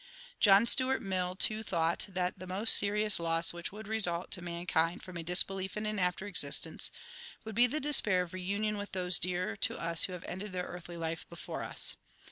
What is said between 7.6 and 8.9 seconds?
the despair of reunion